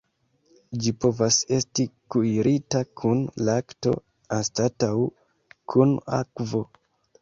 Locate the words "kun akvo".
5.75-6.69